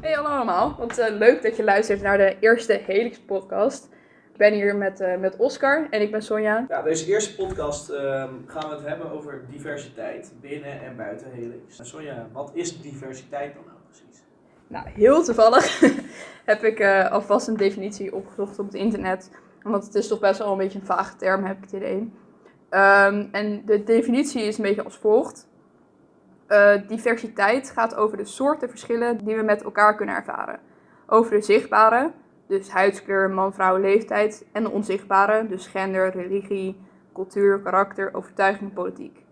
Hey 0.00 0.12
hallo 0.12 0.28
allemaal, 0.28 0.76
wat 0.78 0.98
eh, 0.98 1.16
leuk 1.16 1.42
dat 1.42 1.56
je 1.56 1.64
luistert 1.64 2.02
naar 2.02 2.18
de 2.18 2.36
eerste 2.40 2.80
Helix 2.86 3.18
podcast. 3.18 3.88
Ik 4.32 4.36
ben 4.36 4.52
hier 4.52 4.76
met, 4.76 5.00
eh, 5.00 5.16
met 5.16 5.36
Oscar 5.36 5.86
en 5.90 6.00
ik 6.00 6.10
ben 6.10 6.22
Sonja. 6.22 6.66
Ja, 6.68 6.82
deze 6.82 7.06
eerste 7.06 7.34
podcast 7.34 7.88
ehm, 7.88 8.30
gaan 8.46 8.68
we 8.68 8.74
het 8.74 8.86
hebben 8.86 9.10
over 9.10 9.44
diversiteit 9.50 10.32
binnen 10.40 10.82
en 10.82 10.96
buiten 10.96 11.30
Helix. 11.30 11.78
Sonja, 11.82 12.28
wat 12.32 12.50
is 12.54 12.80
diversiteit 12.80 13.54
dan 13.54 13.64
nou 13.66 13.78
precies? 13.90 14.22
Nou, 14.66 14.88
heel 14.88 15.24
toevallig 15.24 15.80
heb 16.52 16.64
ik 16.64 16.80
eh, 16.80 17.10
alvast 17.10 17.48
een 17.48 17.56
definitie 17.56 18.14
opgezocht 18.14 18.58
op 18.58 18.66
het 18.66 18.74
internet. 18.74 19.30
Want 19.62 19.84
het 19.84 19.94
is 19.94 20.08
toch 20.08 20.20
best 20.20 20.38
wel 20.38 20.52
een 20.52 20.58
beetje 20.58 20.78
een 20.78 20.86
vage 20.86 21.16
term, 21.16 21.44
heb 21.44 21.56
ik 21.56 21.62
het 21.62 21.72
idee. 21.72 22.12
Ehm, 22.68 23.26
en 23.32 23.62
de 23.64 23.84
definitie 23.84 24.42
is 24.42 24.56
een 24.56 24.64
beetje 24.64 24.84
als 24.84 24.96
volgt. 24.96 25.48
Eh, 26.46 26.72
diversiteit 26.88 27.70
gaat 27.70 27.94
over 27.94 28.16
de 28.16 28.24
soorten 28.24 28.68
verschillen 28.68 29.24
die 29.24 29.36
we 29.36 29.42
met 29.42 29.62
elkaar 29.62 29.96
kunnen 29.96 30.14
ervaren. 30.14 30.60
Over 31.06 31.30
de 31.30 31.42
zichtbare, 31.42 32.12
dus 32.46 32.70
huidskleur, 32.70 33.30
man, 33.30 33.54
vrouw, 33.54 33.76
leeftijd. 33.76 34.46
En 34.52 34.62
de 34.62 34.70
onzichtbare, 34.70 35.46
dus 35.46 35.66
gender, 35.66 36.10
religie, 36.10 36.80
cultuur, 37.12 37.60
karakter, 37.60 38.14
overtuiging, 38.14 38.72
politiek. 38.72 39.24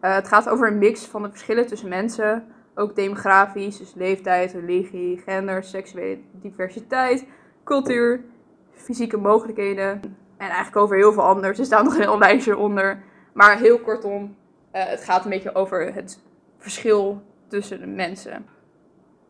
Eh, 0.00 0.14
het 0.14 0.28
gaat 0.28 0.48
over 0.48 0.68
een 0.68 0.78
mix 0.78 1.04
van 1.04 1.22
de 1.22 1.30
verschillen 1.30 1.66
tussen 1.66 1.88
mensen, 1.88 2.44
ook 2.74 2.96
demografisch, 2.96 3.78
dus 3.78 3.94
leeftijd, 3.94 4.52
religie, 4.52 5.18
gender, 5.18 5.64
seksuele 5.64 6.18
diversiteit, 6.32 7.26
cultuur, 7.64 8.24
fysieke 8.72 9.16
mogelijkheden. 9.16 10.00
En 10.40 10.46
eigenlijk 10.46 10.76
over 10.76 10.96
heel 10.96 11.12
veel 11.12 11.22
anders. 11.22 11.58
Er 11.58 11.64
staat 11.64 11.84
nog 11.84 11.94
een 11.94 12.00
heel 12.00 12.18
lijstje 12.18 12.56
onder. 12.56 13.02
Maar 13.32 13.58
heel 13.58 13.78
kortom, 13.80 14.36
eh, 14.70 14.84
het 14.84 15.04
gaat 15.04 15.24
een 15.24 15.30
beetje 15.30 15.54
over 15.54 15.94
het 15.94 16.22
verschil 16.58 17.22
tussen 17.46 17.80
de 17.80 17.86
mensen. 17.86 18.46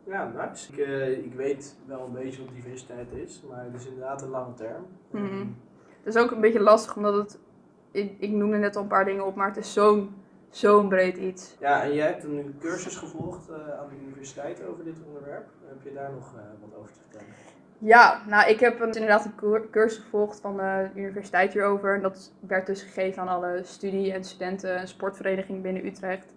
Ja, 0.04 0.32
nice. 0.36 0.72
Ik, 0.72 0.78
eh, 0.78 1.10
ik 1.24 1.34
weet 1.34 1.76
wel 1.86 2.04
een 2.04 2.12
beetje 2.12 2.44
wat 2.44 2.54
diversiteit 2.54 3.12
is, 3.12 3.42
maar 3.48 3.64
het 3.64 3.74
is 3.74 3.86
inderdaad 3.86 4.22
een 4.22 4.28
lange 4.28 4.54
term. 4.54 4.86
Ehm, 5.14 5.46
Het 6.02 6.14
is 6.14 6.22
ook 6.22 6.30
een 6.30 6.40
beetje 6.40 6.60
lastig, 6.60 6.96
omdat 6.96 7.14
het... 7.14 7.38
Ik, 7.90 8.14
ik 8.18 8.30
noemde 8.30 8.56
net 8.56 8.76
al 8.76 8.82
een 8.82 8.88
paar 8.88 9.04
dingen 9.04 9.26
op, 9.26 9.34
maar 9.34 9.46
het 9.48 9.56
is 9.56 9.72
zo'n 9.72 10.14
zo'n 10.50 10.88
breed 10.88 11.16
iets. 11.16 11.56
ja, 11.60 11.82
en 11.82 11.94
jij 11.94 12.06
hebt 12.06 12.24
een 12.24 12.56
cursus 12.60 12.96
gevolgd 12.96 13.48
eh, 13.48 13.54
aan 13.54 13.88
de 13.88 14.04
universiteit 14.06 14.64
over 14.66 14.84
dit 14.84 14.96
onderwerp. 15.06 15.46
Heb 15.68 15.82
je 15.82 15.92
daar 15.92 16.12
nog 16.12 16.32
wat 16.60 16.78
over 16.78 16.92
te 16.92 16.98
vertellen? 17.08 17.34
Ja, 17.82 18.22
nou, 18.26 18.50
ik 18.50 18.60
heb 18.60 18.80
een, 18.80 18.92
inderdaad 18.92 19.24
een 19.24 19.34
cur- 19.34 19.70
cursus 19.70 20.02
gevolgd 20.02 20.40
van 20.40 20.56
de 20.56 20.88
universiteit 20.94 21.52
hierover. 21.52 21.94
En 21.94 22.02
dat 22.02 22.32
werd 22.40 22.66
dus 22.66 22.82
gegeven 22.82 23.22
aan 23.22 23.28
alle 23.28 23.60
studie- 23.64 24.12
en 24.12 24.24
studenten- 24.24 24.76
en 24.76 24.88
sportverenigingen 24.88 25.62
binnen 25.62 25.86
Utrecht. 25.86 26.34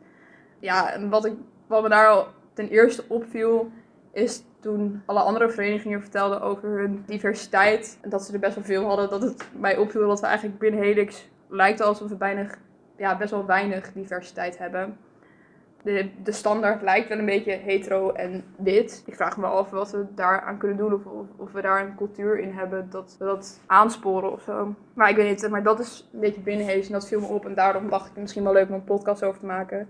Ja, 0.60 0.94
en 0.94 1.10
wat, 1.10 1.26
ik, 1.26 1.34
wat 1.68 1.82
me 1.84 1.90
daar 1.90 2.08
al 2.08 2.28
ten 2.54 2.70
eerste 2.70 3.04
opviel, 3.08 3.72
is 4.12 4.44
toen 4.60 5.02
alle 5.06 5.20
andere 5.20 5.50
verenigingen 5.50 6.02
vertelden 6.02 6.42
over 6.42 6.70
hun 6.80 7.04
diversiteit. 7.06 7.98
En 8.02 8.10
dat 8.10 8.24
ze 8.24 8.34
er 8.34 8.40
best 8.40 8.56
wel 8.56 8.64
veel 8.64 8.86
hadden, 8.86 9.10
dat 9.10 9.22
het 9.22 9.50
mij 9.60 9.78
opviel 9.78 10.08
dat 10.08 10.20
we 10.20 10.26
eigenlijk 10.26 10.60
binnen 10.60 10.82
Helix 10.82 11.30
lijkt 11.48 11.82
alsof 11.82 12.10
we 12.10 12.16
bijna, 12.16 12.48
ja, 12.98 13.18
best 13.18 13.32
wel 13.32 13.46
weinig 13.46 13.92
diversiteit 13.94 14.58
hebben. 14.58 14.98
De, 15.84 16.10
de 16.24 16.32
standaard 16.32 16.82
lijkt 16.82 17.10
wel 17.10 17.18
een 17.18 17.26
beetje 17.26 17.52
hetero 17.52 18.12
en 18.12 18.44
wit. 18.58 19.04
Ik 19.06 19.16
vraag 19.16 19.38
me 19.38 19.46
af 19.46 19.70
wat 19.70 19.92
we 19.92 20.06
daaraan 20.16 20.58
kunnen 20.58 20.78
doen. 20.78 20.94
Of, 20.94 21.06
of, 21.06 21.26
of 21.38 21.52
we 21.52 21.62
daar 21.62 21.86
een 21.86 21.96
cultuur 21.96 22.40
in 22.40 22.52
hebben 22.52 22.90
dat 22.90 23.16
we 23.20 23.26
dat 23.26 23.60
aansporen 23.66 24.32
of 24.32 24.42
zo. 24.42 24.76
Maar 24.94 25.10
ik 25.10 25.16
weet 25.16 25.30
niet, 25.30 25.50
maar 25.50 25.64
dat 25.64 25.80
is 25.80 26.10
een 26.14 26.20
beetje 26.20 26.42
binnenhees 26.42 26.88
en 26.88 26.94
dat 26.94 27.08
viel 27.08 27.20
me 27.20 27.28
op. 27.28 27.46
En 27.46 27.54
daarom 27.54 27.90
dacht 27.90 28.10
ik 28.10 28.16
misschien 28.16 28.44
wel 28.44 28.54
leuk 28.54 28.68
om 28.68 28.74
een 28.74 28.84
podcast 28.84 29.24
over 29.24 29.40
te 29.40 29.46
maken. 29.46 29.90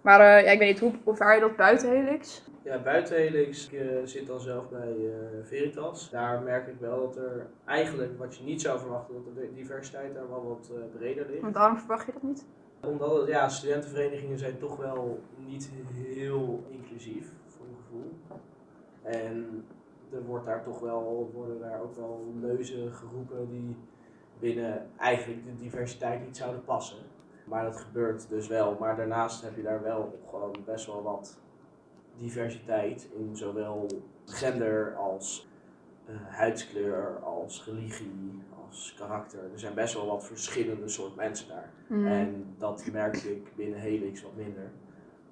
Maar 0.00 0.20
eh, 0.20 0.44
ja, 0.44 0.50
ik 0.50 0.58
weet 0.58 0.68
niet, 0.68 0.80
hoe, 0.80 0.92
hoe 1.04 1.16
vaar 1.16 1.34
je 1.34 1.40
dat 1.40 1.56
buiten 1.56 1.90
Helix? 1.90 2.44
Ja, 2.62 2.82
buiten 2.82 3.16
Helix, 3.16 3.68
ik 3.70 3.80
eh, 3.80 3.86
zit 4.04 4.26
dan 4.26 4.40
zelf 4.40 4.68
bij 4.68 4.94
eh, 4.96 5.12
Veritas. 5.42 6.10
Daar 6.10 6.42
merk 6.42 6.66
ik 6.66 6.80
wel 6.80 7.00
dat 7.00 7.16
er 7.16 7.46
eigenlijk, 7.64 8.18
wat 8.18 8.36
je 8.36 8.44
niet 8.44 8.60
zou 8.60 8.78
verwachten, 8.78 9.14
dat 9.14 9.34
de 9.34 9.52
diversiteit 9.54 10.14
daar 10.14 10.28
wel 10.28 10.48
wat 10.48 10.70
breder 10.98 11.26
ligt. 11.28 11.42
Want 11.42 11.54
waarom 11.54 11.78
verwacht 11.78 12.06
je 12.06 12.12
dat 12.12 12.22
niet? 12.22 12.46
Omdat 12.82 13.26
ja, 13.26 13.48
studentenverenigingen 13.48 14.38
zijn 14.38 14.58
toch 14.58 14.76
wel 14.76 15.20
niet 15.36 15.70
heel 15.92 16.64
inclusief, 16.70 17.32
voor 17.46 17.66
mijn 17.66 17.82
gevoel. 17.82 18.12
En 19.02 19.64
er 20.12 20.24
wordt 20.24 20.46
daar 20.46 20.62
toch 20.62 20.80
wel, 20.80 21.30
worden 21.34 21.60
daar 21.60 21.80
ook 21.80 21.96
wel 21.96 22.24
leuzen 22.40 22.92
geroepen 22.92 23.48
die 23.48 23.76
binnen 24.38 24.86
eigenlijk 24.98 25.44
de 25.44 25.54
diversiteit 25.54 26.24
niet 26.24 26.36
zouden 26.36 26.64
passen. 26.64 26.98
Maar 27.44 27.64
dat 27.64 27.76
gebeurt 27.76 28.28
dus 28.28 28.48
wel. 28.48 28.76
Maar 28.80 28.96
daarnaast 28.96 29.42
heb 29.42 29.56
je 29.56 29.62
daar 29.62 29.82
wel 29.82 30.18
gewoon 30.30 30.56
best 30.64 30.86
wel 30.86 31.02
wat 31.02 31.38
diversiteit 32.16 33.08
in 33.18 33.36
zowel 33.36 33.86
gender 34.24 34.94
als 34.96 35.48
eh, 36.06 36.14
huidskleur, 36.26 37.18
als 37.22 37.64
religie, 37.64 38.42
als 38.68 38.94
karakter. 38.98 39.52
Er 39.52 39.58
zijn 39.58 39.74
best 39.74 39.94
wel 39.94 40.06
wat 40.06 40.26
verschillende 40.26 40.88
soort 40.88 41.16
mensen 41.16 41.48
daar. 41.48 41.72
Mhm. 41.86 42.06
En 42.06 42.54
dat 42.58 42.86
merkte 42.92 43.34
ik 43.34 43.52
binnen 43.56 43.78
Helix 43.78 44.22
wat 44.22 44.36
minder. 44.36 44.70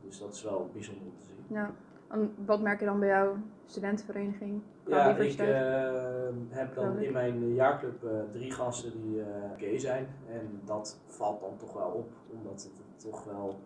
Dus 0.04 0.18
dat 0.18 0.34
is 0.34 0.42
wel 0.42 0.70
bijzonder 0.72 1.06
om 1.06 1.18
te 1.18 1.26
zien. 1.26 1.56
Ja. 1.56 1.74
En 2.08 2.34
wat 2.44 2.60
merk 2.60 2.80
je 2.80 2.86
dan 2.86 3.00
bij 3.00 3.08
jouw 3.08 3.36
studentenvereniging? 3.66 4.62
Ja, 4.86 5.16
ik 5.16 5.38
eh, 5.38 6.28
heb 6.48 6.74
dan 6.74 6.98
in 6.98 7.12
mijn 7.12 7.54
jaarclub 7.54 8.04
eh, 8.04 8.10
drie 8.32 8.50
gasten 8.50 8.92
die 8.92 9.20
eh, 9.20 9.26
gay 9.56 9.78
zijn. 9.78 10.08
En 10.28 10.60
dat 10.64 11.00
valt 11.06 11.40
dan 11.40 11.56
toch 11.56 11.72
wel 11.72 11.88
op, 11.88 12.12
omdat 12.30 12.62
het 12.62 13.02
toch 13.02 13.24
wel 13.24 13.60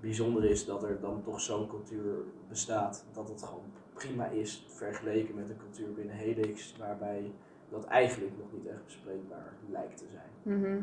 bijzonder 0.00 0.44
is 0.44 0.64
dat 0.64 0.82
er 0.82 1.00
dan 1.00 1.22
toch 1.22 1.40
zo'n 1.40 1.68
cultuur 1.68 2.14
bestaat. 2.48 3.06
Dat 3.12 3.28
het 3.28 3.42
gewoon 3.42 3.64
prima 3.94 4.26
is 4.26 4.66
vergeleken 4.68 5.34
met 5.34 5.48
de 5.48 5.56
cultuur 5.56 5.92
binnen 5.92 6.16
Helix, 6.16 6.76
waarbij 6.78 7.32
dat 7.70 7.84
eigenlijk 7.84 8.32
nog 8.38 8.52
niet 8.52 8.66
echt 8.66 8.84
bespreekbaar 8.84 9.52
lijkt 9.68 9.96
te 9.96 10.04
zijn. 10.12 10.58
Mhm. 10.60 10.82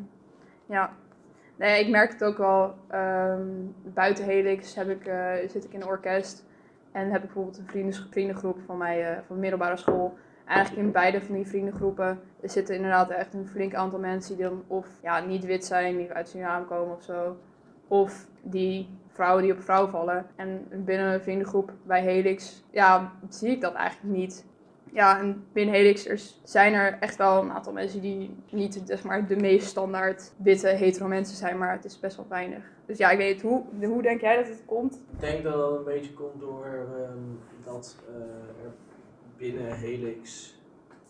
Ja. 0.65 0.93
Nee, 1.55 1.83
ik 1.83 1.89
merk 1.89 2.11
het 2.11 2.23
ook 2.23 2.37
wel. 2.37 2.75
ehm, 2.87 3.47
buiten 3.83 4.25
Helix 4.25 4.75
heb 4.75 4.89
ik, 4.89 5.05
eh, 5.05 5.33
zit 5.47 5.63
ik 5.63 5.73
in 5.73 5.81
een 5.81 5.87
orkest. 5.87 6.45
En 6.91 7.05
heb 7.11 7.19
ik 7.21 7.25
bijvoorbeeld 7.25 7.57
een 7.57 7.67
vrienden, 7.67 8.07
vriendengroep 8.09 8.57
van 8.65 8.77
mij 8.77 9.11
eh, 9.11 9.17
van 9.25 9.35
de 9.35 9.41
middelbare 9.41 9.77
school. 9.77 10.13
Eigenlijk 10.45 10.85
in 10.85 10.91
beide 10.91 11.21
van 11.21 11.35
die 11.35 11.47
vriendengroepen 11.47 12.19
zitten 12.41 12.75
inderdaad 12.75 13.09
echt 13.09 13.33
een 13.33 13.47
flink 13.47 13.73
aantal 13.73 13.99
mensen 13.99 14.35
die 14.35 14.45
dan 14.45 14.63
of 14.67 14.87
ja, 15.01 15.19
niet 15.19 15.45
wit 15.45 15.65
zijn, 15.65 15.97
die 15.97 16.11
uit 16.11 16.29
Suriname 16.29 16.65
komen 16.65 16.95
of 16.95 17.03
zo. 17.03 17.37
Of 17.87 18.27
die 18.41 18.89
vrouwen 19.07 19.43
die 19.43 19.53
op 19.53 19.61
vrouw 19.61 19.87
vallen. 19.87 20.25
En 20.35 20.67
binnen 20.69 21.13
een 21.13 21.21
vriendengroep 21.21 21.71
bij 21.83 22.01
Helix, 22.01 22.63
ja, 22.71 23.11
zie 23.29 23.49
ik 23.49 23.61
dat 23.61 23.73
eigenlijk 23.73 24.17
niet. 24.17 24.45
Ja, 24.93 25.19
en 25.19 25.45
binnen 25.53 25.75
Helix 25.75 26.07
er 26.07 26.21
zijn 26.43 26.73
er 26.73 26.97
echt 26.99 27.15
wel 27.15 27.41
een 27.41 27.51
aantal 27.51 27.73
mensen 27.73 28.01
die 28.01 28.35
niet 28.51 28.81
zeg 28.85 29.03
maar, 29.03 29.27
de 29.27 29.35
meest 29.35 29.67
standaard 29.67 30.33
witte 30.37 30.67
hetero 30.67 31.07
mensen 31.07 31.35
zijn, 31.35 31.57
maar 31.57 31.71
het 31.71 31.85
is 31.85 31.99
best 31.99 32.15
wel 32.15 32.25
weinig. 32.29 32.63
Dus 32.85 32.97
ja, 32.97 33.09
ik 33.09 33.17
weet 33.17 33.41
hoe, 33.41 33.63
hoe 33.81 34.01
denk 34.01 34.21
jij 34.21 34.35
dat 34.35 34.47
het 34.47 34.63
komt? 34.65 34.95
Ik 35.13 35.19
denk 35.19 35.43
dat 35.43 35.69
het 35.69 35.77
een 35.77 35.83
beetje 35.93 36.13
komt 36.13 36.39
door 36.39 36.65
ehm, 36.65 37.17
dat 37.63 37.97
eh, 38.09 38.65
er 38.65 38.71
binnen 39.37 39.75
Helix. 39.75 40.53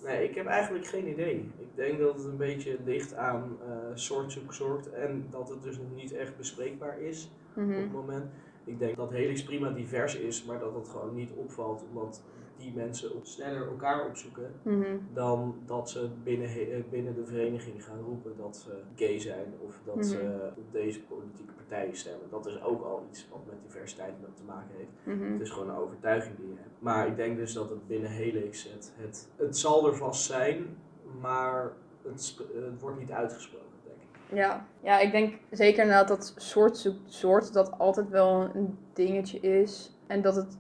Nee, 0.04 0.30
ik 0.30 0.36
heb 0.36 0.46
eigenlijk 0.46 0.86
geen 0.86 1.08
idee. 1.08 1.52
Ik 1.58 1.76
denk 1.76 2.00
dat 2.00 2.14
het 2.16 2.26
een 2.26 2.38
beetje 2.38 2.78
ligt 2.86 3.16
aan 3.16 3.58
eh, 3.68 3.76
soort 3.94 4.40
soort 4.50 4.92
en 4.92 5.28
dat 5.30 5.50
het 5.50 5.64
dus 5.64 5.78
nog 5.78 5.96
niet 5.96 6.14
echt 6.14 6.38
bespreekbaar 6.38 7.00
is 7.02 7.32
Mhm. 7.54 7.70
op 7.72 7.78
het 7.78 7.92
moment. 7.92 8.26
Ik 8.66 8.80
denk 8.80 8.96
dat 8.98 9.12
Helix 9.12 9.44
prima 9.44 9.70
divers 9.70 10.16
is, 10.16 10.44
maar 10.46 10.60
dat 10.60 10.76
het 10.76 10.88
gewoon 10.90 11.16
niet 11.16 11.32
opvalt 11.36 11.84
omdat 11.90 12.24
die 12.58 12.74
mensen 12.76 13.12
sneller 13.22 13.68
elkaar 13.68 14.06
opzoeken 14.08 14.52
Mhm. 14.62 14.98
dan 15.14 15.56
dat 15.66 15.90
ze 15.90 16.10
binnen, 16.24 16.48
eh, 16.50 16.84
binnen 16.90 17.16
de 17.16 17.26
vereniging 17.26 17.84
gaan 17.86 18.00
roepen 18.06 18.34
dat 18.38 18.58
ze 18.58 18.82
gay 18.96 19.20
zijn 19.20 19.54
of 19.60 19.80
dat 19.86 19.96
Mhm. 19.96 20.04
ze 20.04 20.52
op 20.58 20.72
deze 20.72 21.02
politieke 21.04 21.54
partijen 21.54 21.96
stemmen. 21.96 22.30
Dat 22.30 22.46
is 22.46 22.62
ook 22.64 22.84
al 22.84 23.06
iets 23.10 23.28
wat 23.32 23.40
met 23.46 23.56
diversiteit 23.64 24.14
te 24.36 24.44
maken 24.44 24.76
heeft. 24.78 25.18
Mhm. 25.20 25.32
Het 25.32 25.42
is 25.42 25.50
gewoon 25.50 25.70
een 25.70 25.76
overtuiging 25.76 26.36
die 26.38 26.48
je 26.48 26.54
hebt. 26.56 26.76
Maar 26.82 27.08
ik 27.08 27.16
denk 27.16 27.38
dus 27.38 27.54
dat 27.54 27.70
het 27.70 27.88
binnen 27.88 28.10
Helix, 28.12 28.64
het, 28.72 28.94
het, 28.98 29.30
het 29.36 29.58
zal 29.58 29.88
er 29.88 29.96
vast 29.96 30.24
zijn, 30.26 30.78
maar 31.22 31.72
het, 32.04 32.36
wordt 32.80 33.00
niet 33.00 33.12
uitgesproken, 33.12 33.68
denk 33.86 33.98
ik. 34.02 34.38
Ja. 34.38 34.68
ja, 34.84 35.00
ik 35.00 35.12
denk 35.12 35.34
zeker 35.52 35.82
inderdaad 35.82 36.08
dat 36.08 36.34
soort 36.38 36.78
zoekt 36.78 37.14
soort 37.14 37.54
dat 37.54 37.80
altijd 37.80 38.10
wel 38.10 38.50
een 38.56 38.78
dingetje 38.94 39.40
is. 39.40 39.98
En 40.08 40.22
dat 40.22 40.36
het, 40.36 40.58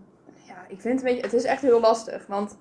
ik 0.73 0.81
vind 0.81 0.93
het 0.99 1.03
een 1.03 1.13
beetje, 1.13 1.29
het 1.29 1.33
is 1.33 1.43
echt 1.43 1.61
heel 1.61 1.79
lastig. 1.79 2.27
Want 2.27 2.57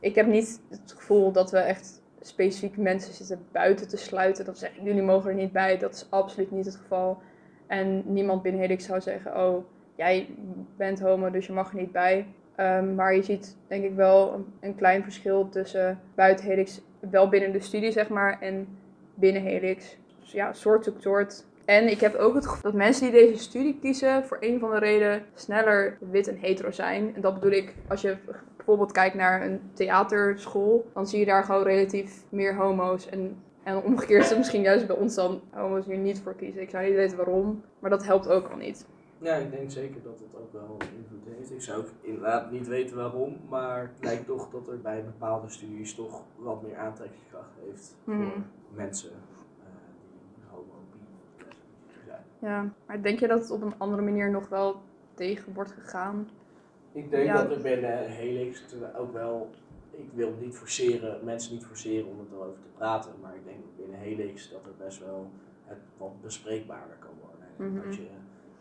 ik 0.00 0.14
heb 0.14 0.26
niet 0.26 0.60
het 0.68 0.92
gevoel 0.96 1.32
dat 1.32 1.50
we 1.50 1.58
echt 1.58 2.02
specifiek 2.20 2.76
mensen 2.76 3.14
zitten 3.14 3.46
buiten 3.52 3.88
te 3.88 3.96
sluiten. 3.96 4.44
Dat 4.44 4.58
zeggen, 4.58 4.84
jullie 4.84 5.02
mogen 5.02 5.30
er 5.30 5.36
niet 5.36 5.52
bij. 5.52 5.78
Dat 5.78 5.94
is 5.94 6.06
absoluut 6.10 6.50
niet 6.50 6.64
het 6.64 6.76
geval. 6.76 7.22
En 7.66 8.02
niemand 8.12 8.42
binnen 8.42 8.60
Helix 8.60 8.84
zou 8.84 9.00
zeggen, 9.00 9.36
oh, 9.36 9.64
jij 9.94 10.28
bent 10.76 11.00
homo, 11.00 11.30
dus 11.30 11.46
je 11.46 11.52
mag 11.52 11.70
er 11.70 11.80
niet 11.80 11.92
bij. 11.92 12.26
Ehm, 12.54 12.94
maar 12.94 13.14
je 13.14 13.22
ziet 13.22 13.56
denk 13.66 13.84
ik 13.84 13.94
wel 13.94 14.32
een, 14.34 14.46
een 14.60 14.74
klein 14.74 15.02
verschil 15.02 15.48
tussen 15.48 16.00
buiten 16.14 16.46
Helix, 16.46 16.80
wel 17.10 17.28
binnen 17.28 17.52
de 17.52 17.60
studie 17.60 17.92
zeg 17.92 18.08
maar, 18.08 18.40
en 18.40 18.78
binnen 19.14 19.42
Helix. 19.42 19.96
Dus 20.20 20.32
ja, 20.32 20.52
soort 20.52 20.84
zoekt 20.84 21.02
soort. 21.02 21.44
En 21.70 21.90
ik 21.90 22.00
heb 22.00 22.14
ook 22.14 22.34
het 22.34 22.46
gevoel 22.46 22.62
dat 22.70 22.80
mensen 22.80 23.02
die 23.02 23.20
deze 23.20 23.42
studie 23.42 23.78
kiezen, 23.80 24.24
voor 24.24 24.36
een 24.40 24.58
van 24.58 24.70
de 24.70 24.78
reden 24.78 25.22
sneller 25.34 25.98
wit 26.10 26.28
en 26.28 26.36
hetero 26.36 26.70
zijn. 26.70 27.14
En 27.14 27.20
dat 27.20 27.34
bedoel 27.34 27.50
ik, 27.50 27.74
als 27.88 28.00
je 28.00 28.16
bijvoorbeeld 28.56 28.92
kijkt 28.92 29.14
naar 29.14 29.42
een 29.42 29.60
theaterschool, 29.72 30.86
dan 30.94 31.06
zie 31.06 31.18
je 31.18 31.24
daar 31.26 31.44
gewoon 31.44 31.62
relatief 31.62 32.24
meer 32.28 32.54
homo's. 32.56 33.08
En, 33.08 33.42
en 33.62 33.82
omgekeerd 33.82 34.22
is 34.22 34.28
het 34.28 34.38
misschien 34.38 34.62
juist 34.62 34.86
bij 34.86 34.96
ons 34.96 35.14
dan 35.14 35.40
homo's 35.50 35.86
hier 35.86 35.98
niet 35.98 36.20
voor 36.20 36.34
kiezen. 36.34 36.62
Ik 36.62 36.70
zou 36.70 36.84
niet 36.84 36.94
weten 36.94 37.16
waarom, 37.16 37.62
maar 37.78 37.90
dat 37.90 38.04
helpt 38.06 38.28
ook 38.28 38.48
al 38.48 38.56
niet. 38.56 38.86
Ja, 39.18 39.34
ik 39.34 39.50
denk 39.50 39.70
zeker 39.70 40.02
dat 40.02 40.18
het 40.18 40.40
ook 40.40 40.52
wel 40.52 40.76
invloed 40.96 41.36
heeft. 41.36 41.50
Ik 41.50 41.62
zou 41.62 41.78
ook 41.78 41.88
inderdaad 42.00 42.50
niet 42.50 42.68
weten 42.68 42.96
waarom, 42.96 43.36
maar 43.48 43.80
het 43.94 44.04
lijkt 44.04 44.26
toch 44.26 44.50
dat 44.50 44.68
er 44.68 44.80
bij 44.80 45.04
bepaalde 45.04 45.48
studies 45.48 45.94
toch 45.94 46.22
wat 46.36 46.62
meer 46.62 46.76
aantrekkingskracht 46.76 47.52
heeft 47.66 47.96
Mhm. 48.04 48.22
voor 48.22 48.76
mensen 48.76 49.10
eh, 49.10 49.66
die 50.34 50.44
homo, 50.50 50.74
bi, 50.92 50.98
lesbisch 51.36 52.04
zijn. 52.06 52.22
Ja, 52.40 52.68
maar 52.86 53.02
denk 53.02 53.18
je 53.20 53.26
dat 53.28 53.40
het 53.40 53.50
op 53.50 53.62
een 53.62 53.74
andere 53.78 54.02
manier 54.02 54.30
nog 54.30 54.48
wel 54.48 54.80
tegen 55.14 55.52
wordt 55.54 55.72
gegaan? 55.72 56.28
Ik 56.92 57.10
denk 57.10 57.24
Ja. 57.24 57.42
dat 57.42 57.50
er 57.56 57.62
binnen 57.62 58.08
Helix 58.10 58.64
ook 58.96 59.12
wel, 59.12 59.50
ik 59.90 60.08
wil 60.14 60.34
niet 60.40 60.56
forceren, 60.56 61.24
mensen 61.24 61.52
niet 61.54 61.66
forceren 61.66 62.08
om 62.08 62.18
het 62.18 62.30
erover 62.32 62.60
te 62.60 62.68
praten, 62.76 63.12
maar 63.22 63.34
ik 63.34 63.44
denk 63.44 63.56
dat 63.60 63.76
binnen 63.76 63.98
Helix 63.98 64.50
dat 64.50 64.66
er 64.66 64.84
best 64.84 64.98
wel 64.98 65.30
het 65.64 65.78
wat 65.96 66.20
bespreekbaarder 66.22 66.96
kan 66.98 67.10
worden. 67.20 67.46
En 67.58 67.72
Mhm. 67.72 67.84
Dat 67.86 67.96
je 67.96 68.06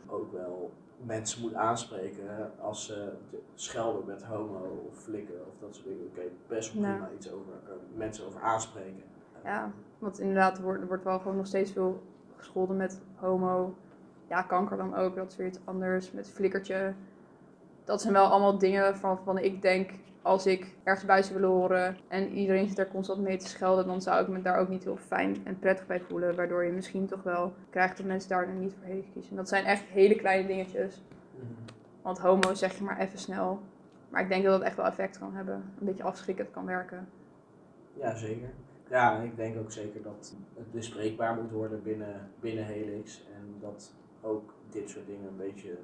ook 0.08 0.32
wel 0.32 0.72
mensen 1.06 1.42
moet 1.42 1.54
aanspreken 1.54 2.52
als 2.62 2.86
ze 2.86 3.12
de- 3.32 3.40
schelden 3.56 4.06
met 4.06 4.24
homo 4.24 4.86
of 4.90 4.98
flikken 5.04 5.36
of 5.48 5.54
dat 5.60 5.75
soort 5.75 5.88
dingen. 5.88 6.06
Oké, 6.06 6.22
best 6.48 6.74
wel 6.74 6.84
Ja. 6.84 6.92
prima 6.92 7.10
iets 7.16 7.32
over 7.32 7.54
eh, 7.66 7.72
mensen 7.96 8.25
over 8.25 8.42
aanspreken. 8.42 9.04
Ja, 9.44 9.72
want 10.00 10.20
inderdaad, 10.20 10.58
er 10.58 10.64
wordt, 10.64 10.82
er 10.82 10.88
wordt 10.88 11.04
wel 11.04 11.20
gewoon 11.20 11.38
nog 11.38 11.48
steeds 11.48 11.72
veel 11.72 12.02
gescholden 12.39 12.77
met 12.77 13.01
homo. 13.15 13.75
Ja, 14.27 14.41
kanker 14.41 14.77
dan 14.77 14.95
ook, 14.95 15.15
dat 15.15 15.31
is 15.31 15.38
weer 15.38 15.47
iets 15.47 15.59
anders. 15.63 16.12
Met 16.12 16.30
flikkertje. 16.30 16.94
Dat 17.83 18.01
zijn 18.01 18.13
wel 18.13 18.25
allemaal 18.25 18.57
dingen 18.57 18.81
waarvan 18.81 19.15
waarvan 19.15 19.38
ik 19.38 19.62
denk, 19.62 19.91
als 20.21 20.45
ik 20.45 20.75
ergens 20.83 21.06
bij 21.06 21.24
zou 21.24 21.39
willen 21.39 21.56
horen 21.56 21.97
en 22.07 22.30
iedereen 22.30 22.68
zit 22.68 22.75
daar 22.75 22.88
constant 22.88 23.21
mee 23.21 23.38
te 23.38 23.47
schelden, 23.47 23.88
dan 23.88 24.01
zou 24.01 24.21
ik 24.21 24.27
me 24.27 24.41
daar 24.41 24.57
ook 24.59 24.69
niet 24.69 24.83
heel 24.83 24.97
fijn 24.97 25.38
en 25.44 25.59
prettig 25.59 25.88
bij 25.88 26.00
voelen. 26.00 26.36
Waardoor 26.36 26.63
je 26.63 26.71
misschien 26.71 27.07
toch 27.07 27.24
wel 27.24 27.53
krijgt 27.69 27.97
dat 27.97 28.06
mensen 28.06 28.30
daar 28.30 28.45
dan 28.45 28.59
niet 28.59 28.74
voor 28.74 28.88
heen 28.88 29.06
kiezen. 29.13 29.36
Dat 29.36 29.50
zijn 29.50 29.65
echt 29.65 29.83
hele 29.83 30.15
kleine 30.15 30.47
dingetjes. 30.47 31.01
Mhm. 31.36 31.45
Want 32.01 32.19
homo 32.19 32.53
zeg 32.53 32.77
je 32.77 32.83
maar 32.83 33.00
even 33.00 33.19
snel. 33.19 33.59
Maar 34.09 34.21
ik 34.21 34.30
denk 34.30 34.44
dat 34.44 34.53
het 34.53 34.63
echt 34.63 34.75
wel 34.75 34.86
effect 34.86 35.19
kan 35.19 35.36
hebben. 35.36 35.56
Een 35.56 35.86
beetje 35.86 36.03
afschrikkend 36.03 36.51
kan 36.51 36.65
werken. 36.65 37.07
Ja, 37.94 38.15
zeker. 38.15 38.50
Ja, 38.89 39.19
ik 39.21 39.36
denk 39.36 39.57
ook 39.59 39.71
zeker 39.71 40.01
dat 40.01 40.36
het 40.56 40.71
bespreekbaar 40.71 41.36
moet 41.36 41.51
worden 41.51 41.83
binnen, 41.83 42.30
binnen 42.39 42.65
Helix. 42.65 43.24
En 43.36 43.56
dat 43.59 43.94
ook 44.21 44.53
dit 44.69 44.89
soort 44.89 45.06
dingen 45.07 45.27
een 45.27 45.38
beetje 45.38 45.77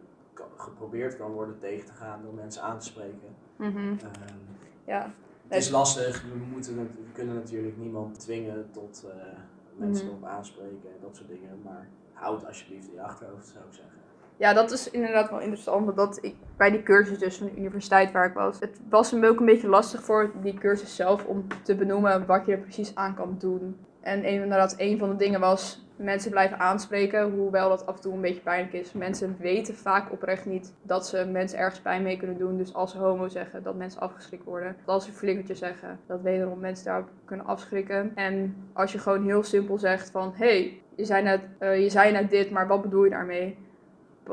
geprobeerd 0.56 1.18
kan 1.18 1.32
worden 1.32 1.58
tegen 1.60 1.86
te 1.86 1.94
gaan 1.94 2.22
door 2.24 2.34
mensen 2.34 2.62
aan 2.62 2.80
te 2.80 2.86
spreken. 2.86 3.36
Mhm. 3.56 3.78
Ehm, 3.78 4.38
Ja, 4.86 5.12
het 5.48 5.58
is 5.62 5.70
lastig, 5.70 6.24
we, 6.24 6.36
moeten, 6.52 6.76
we 6.78 6.88
kunnen 7.14 7.36
natuurlijk 7.36 7.78
niemand 7.78 8.20
dwingen 8.20 8.72
tot 8.72 9.06
eh, 9.10 9.38
mensen 9.78 10.06
Mhm. 10.08 10.16
op 10.16 10.24
aanspreken 10.24 10.90
en 10.90 10.98
dat 11.02 11.16
soort 11.16 11.28
dingen. 11.30 11.62
Maar 11.64 11.88
houd 12.14 12.46
alsjeblieft 12.46 12.88
in 12.88 12.94
je 12.94 13.02
achterhoofd, 13.02 13.48
zou 13.48 13.66
ik 13.66 13.74
zeggen. 13.74 14.00
Ja, 14.38 14.54
dat 14.54 14.72
is 14.72 14.92
inderdaad 14.92 15.30
wel 15.30 15.40
interessant. 15.40 15.86
Want 15.86 15.98
dat 15.98 16.20
ik 16.22 16.36
bij 16.58 16.72
die 16.72 16.84
cursus 16.84 17.20
dus 17.20 17.38
van 17.38 17.48
de 17.48 17.58
universiteit 17.58 18.12
waar 18.12 18.26
ik 18.26 18.34
was. 18.34 18.60
Het 18.60 18.80
was 18.90 19.12
me 19.12 19.28
ook 19.28 19.40
een 19.40 19.46
beetje 19.46 19.68
lastig 19.68 20.04
voor 20.04 20.32
die 20.42 20.54
cursus 20.54 20.96
zelf 20.96 21.26
om 21.26 21.48
te 21.64 21.76
benoemen 21.76 22.26
wat 22.26 22.46
je 22.46 22.52
er 22.52 22.58
precies 22.58 22.96
aan 22.96 23.16
kan 23.16 23.36
doen. 23.40 23.78
En 24.02 24.24
inderdaad, 24.24 24.76
een 24.78 24.98
van 24.98 25.10
de 25.10 25.16
dingen 25.16 25.40
was 25.40 25.86
mensen 25.96 26.32
blijven 26.32 26.60
aanspreken. 26.60 27.32
Hoewel 27.32 27.70
dat 27.70 27.86
af 27.86 27.96
en 27.96 28.02
toe 28.02 28.14
een 28.14 28.22
beetje 28.22 28.42
pijnlijk 28.42 28.74
is. 28.74 28.94
Mensen 28.94 29.36
weten 29.40 29.76
vaak 29.76 30.12
oprecht 30.12 30.46
niet 30.46 30.74
dat 30.82 31.08
ze 31.08 31.26
mensen 31.32 31.60
ergens 31.60 31.82
pijn 31.82 32.04
mee 32.04 32.18
kunnen 32.18 32.38
doen. 32.38 32.58
Dus 32.58 32.74
als 32.74 32.92
ze 32.92 32.98
homo 32.98 33.28
zeggen, 33.28 33.64
dat 33.64 33.76
mensen 33.76 34.02
afgeschrikt 34.02 34.44
worden. 34.44 34.76
Als 34.86 35.06
ze 35.06 35.12
flikkertje 35.12 35.56
zeggen, 35.56 36.00
dat 36.08 36.22
wederom 36.22 36.60
mensen 36.60 36.86
daarop 36.86 37.10
kunnen 37.26 37.46
afschrikken. 37.46 38.12
En 38.16 38.56
als 38.74 38.92
je 38.92 39.00
gewoon 39.00 39.26
heel 39.26 39.44
simpel 39.44 39.78
zegt 39.78 40.12
van... 40.12 40.34
Hé, 40.36 40.46
hey, 40.46 40.82
je, 40.96 41.40
eh, 41.60 41.82
je 41.82 41.90
zei 41.90 42.12
net 42.12 42.30
dit, 42.30 42.52
maar 42.52 42.68
wat 42.68 42.82
bedoel 42.82 43.04
je 43.04 43.10
daarmee? 43.10 43.58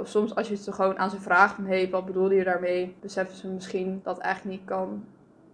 Soms 0.02 0.34
als 0.34 0.48
je 0.48 0.54
het 0.54 0.74
gewoon 0.74 0.98
aan 0.98 1.10
ze 1.10 1.20
vraagt 1.20 1.54
van 1.54 1.64
hé, 1.64 1.76
hey, 1.76 1.90
wat 1.90 2.06
bedoelde 2.06 2.34
je 2.34 2.44
daarmee, 2.44 2.94
beseffen 3.00 3.36
ze 3.36 3.48
misschien 3.48 4.00
dat 4.02 4.16
het 4.16 4.24
eigenlijk 4.24 4.56
niet 4.58 4.68
kan. 4.68 5.04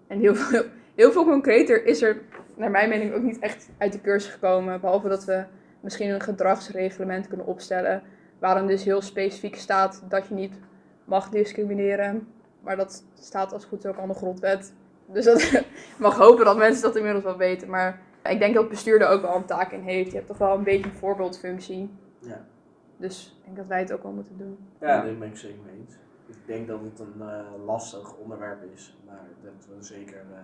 En 0.06 0.18
heel 0.18 0.34
veel, 0.34 0.64
heel 0.94 1.12
veel 1.12 1.24
concreter 1.24 1.84
is 1.84 2.02
er, 2.02 2.20
naar 2.54 2.70
mijn 2.70 2.88
mening, 2.88 3.14
ook 3.14 3.22
niet 3.22 3.38
echt 3.38 3.68
uit 3.78 3.92
de 3.92 4.00
cursus 4.00 4.32
gekomen. 4.32 4.80
Behalve 4.80 5.08
dat 5.08 5.24
we 5.24 5.44
misschien 5.80 6.10
een 6.10 6.20
gedragsreglement 6.20 7.28
kunnen 7.28 7.46
opstellen. 7.46 8.02
Waarin 8.38 8.66
dus 8.66 8.84
heel 8.84 9.02
specifiek 9.02 9.56
staat 9.56 10.02
dat 10.08 10.26
je 10.28 10.34
niet 10.34 10.58
mag 11.04 11.28
discrimineren. 11.28 12.28
Maar 12.60 12.76
dat 12.76 13.04
staat 13.14 13.52
als 13.52 13.64
goed 13.64 13.86
ook 13.86 13.98
aan 13.98 14.08
de 14.08 14.14
grondwet. 14.14 14.72
Dus 15.06 15.24
dat, 15.24 15.62
mag 15.98 16.16
hopen 16.16 16.44
dat 16.44 16.56
mensen 16.56 16.82
dat 16.82 16.96
inmiddels 16.96 17.24
wel 17.24 17.36
weten. 17.36 17.70
Maar 17.70 18.00
ik 18.24 18.38
denk 18.38 18.54
dat 18.54 18.62
het 18.62 18.72
bestuur 18.72 19.00
er 19.00 19.08
ook 19.08 19.22
wel 19.22 19.36
een 19.36 19.44
taak 19.44 19.72
in 19.72 19.82
heeft. 19.82 20.10
Je 20.10 20.16
hebt 20.16 20.28
toch 20.28 20.38
wel 20.38 20.54
een 20.54 20.64
beetje 20.64 20.90
een 20.90 20.96
voorbeeldfunctie. 20.96 21.90
Ja. 22.20 22.46
Dus 22.98 23.36
ik 23.38 23.44
denk 23.44 23.56
dat 23.56 23.66
wij 23.66 23.78
het 23.80 23.92
ook 23.92 24.02
wel 24.02 24.12
moeten 24.12 24.38
doen. 24.38 24.58
Ja, 24.80 25.02
daar 25.02 25.16
ben 25.18 25.28
ik 25.28 25.36
zeker 25.36 25.58
mee 25.66 25.74
eens. 25.86 25.94
Ik 26.26 26.36
denk 26.46 26.68
dat 26.68 26.80
het 26.80 26.98
een 26.98 27.20
eh, 27.20 27.64
lastig 27.66 28.16
onderwerp 28.16 28.62
is, 28.74 28.96
maar 29.06 29.20
dat 29.42 29.66
we 29.68 29.84
zeker 29.84 30.16
eh, 30.32 30.38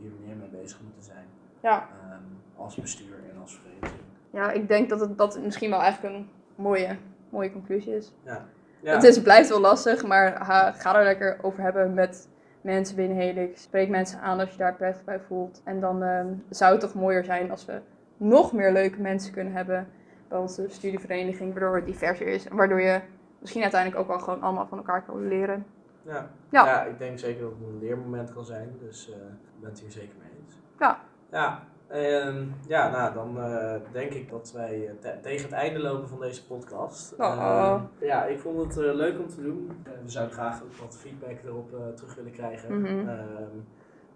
hier 0.00 0.10
meer 0.26 0.36
mee 0.36 0.48
bezig 0.48 0.80
moeten 0.82 1.02
zijn. 1.02 1.24
Ja. 1.60 1.88
Ehm, 2.02 2.22
als 2.56 2.74
bestuur 2.74 3.14
en 3.32 3.40
als 3.40 3.60
vereniging. 3.62 4.02
Ja, 4.30 4.50
ik 4.50 4.68
denk 4.68 4.88
dat 4.88 5.00
het 5.00 5.18
dat 5.18 5.40
misschien 5.42 5.70
wel 5.70 5.80
eigenlijk 5.80 6.14
een 6.14 6.28
mooie, 6.54 6.96
mooie 7.28 7.52
conclusie 7.52 7.96
is. 7.96 8.12
Ja. 8.22 8.44
Het 8.82 9.02
is, 9.02 9.22
blijft 9.22 9.48
wel 9.48 9.60
lastig, 9.60 10.06
maar 10.06 10.44
ha- 10.46 10.72
ga 10.72 10.96
er 10.98 11.04
lekker 11.04 11.38
over 11.42 11.62
hebben 11.62 11.94
met 11.94 12.28
mensen 12.60 12.96
binnen 12.96 13.16
Helix. 13.16 13.62
Spreek 13.62 13.88
mensen 13.88 14.20
aan 14.20 14.40
als 14.40 14.50
je 14.50 14.56
daar 14.56 14.74
prettig 14.74 15.04
bij 15.04 15.20
voelt. 15.20 15.60
En 15.64 15.80
dan 15.80 16.02
ehm, 16.02 16.26
zou 16.48 16.72
het 16.72 16.80
toch 16.80 16.94
mooier 16.94 17.24
zijn 17.24 17.50
als 17.50 17.64
we 17.64 17.80
nog 18.16 18.52
meer 18.52 18.72
leuke 18.72 19.00
mensen 19.00 19.32
kunnen 19.32 19.52
hebben 19.52 19.88
bij 20.30 20.38
onze 20.38 20.64
studievereniging, 20.68 21.52
waardoor 21.52 21.76
het 21.76 21.86
diverser 21.86 22.26
is. 22.26 22.48
En 22.48 22.56
waardoor 22.56 22.80
je 22.80 23.00
misschien 23.38 23.62
uiteindelijk 23.62 24.00
ook 24.02 24.08
wel 24.08 24.18
gewoon 24.18 24.42
allemaal 24.42 24.66
van 24.66 24.78
elkaar 24.78 25.02
kan 25.04 25.28
leren. 25.28 25.66
Ja. 26.02 26.30
Ja. 26.50 26.64
Ja. 26.66 26.82
ik 26.84 26.98
denk 26.98 27.18
zeker 27.18 27.42
dat 27.42 27.50
het 27.50 27.68
een 27.68 27.78
leermoment 27.78 28.32
kan 28.32 28.44
zijn, 28.44 28.76
dus 28.80 29.10
eh 29.10 29.16
ik 29.16 29.60
ben 29.60 29.70
het 29.70 29.80
hier 29.80 29.90
zeker 29.90 30.14
mee 30.22 30.30
eens. 30.44 30.58
Ja. 30.78 31.00
Ja, 31.30 31.62
ehm, 31.88 32.44
ja 32.66 32.90
nou 32.90 33.14
dan 33.14 33.40
eh, 33.42 33.74
denk 33.92 34.12
ik 34.12 34.30
dat 34.30 34.52
wij 34.56 34.86
eh, 34.88 34.92
te- 35.00 35.18
tegen 35.22 35.44
het 35.44 35.52
einde 35.54 35.78
lopen 35.78 36.08
van 36.08 36.20
deze 36.20 36.46
podcast. 36.46 37.14
Oh. 37.18 37.26
Ehm, 37.26 38.06
ja, 38.06 38.24
ik 38.24 38.38
vond 38.40 38.74
het 38.74 38.76
leuk 38.76 39.18
om 39.18 39.28
te 39.28 39.42
doen. 39.42 39.70
We 40.04 40.10
zouden 40.10 40.34
graag 40.34 40.62
ook 40.62 40.74
wat 40.74 40.96
feedback 40.96 41.42
erop 41.44 41.96
terug 41.96 42.14
willen 42.14 42.32
krijgen. 42.32 42.80
Mhm. 42.80 43.08
Ehm, 43.08 43.56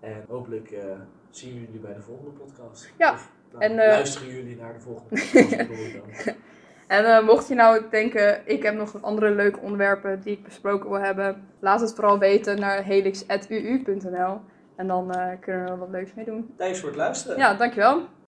en 0.05 0.25
hopelijk 0.29 0.71
eh, 0.71 0.83
zien 1.31 1.55
jullie 1.55 1.81
bij 1.81 1.95
de 1.95 2.01
volgende 2.01 2.31
podcast. 2.31 2.93
Ja, 2.99 3.13
Of, 3.13 3.31
nou, 3.53 3.65
en, 3.65 3.79
eh, 3.79 3.89
luisteren 3.89 4.29
jullie 4.29 4.57
naar 4.57 4.73
de 4.73 4.81
volgende 4.81 5.09
podcast, 5.09 6.25
dan. 6.25 6.35
En 6.87 7.05
eh, 7.05 7.25
mocht 7.25 7.49
je 7.49 7.55
nou 7.55 7.83
denken, 7.91 8.41
ik 8.45 8.63
heb 8.63 8.75
nog 8.75 9.03
andere 9.03 9.31
leuke 9.31 9.61
onderwerpen 9.61 10.21
die 10.21 10.33
ik 10.33 10.43
besproken 10.43 10.91
wil 10.91 11.01
hebben, 11.01 11.49
laat 11.59 11.81
het 11.81 11.95
vooral 11.95 12.19
weten 12.19 12.61
naar 12.61 12.83
helix.uu.nl. 12.83 14.41
En 14.77 14.87
dan 14.87 15.15
kunnen 15.41 15.65
we 15.65 15.71
er 15.71 15.79
wat 15.79 15.89
leuks 15.89 16.15
mee 16.15 16.25
doen. 16.25 16.55
Thanks 16.57 16.79
voor 16.81 16.89
het 16.89 16.99
luisteren. 16.99 17.37
Ja, 17.37 17.55
dankjewel. 17.55 18.09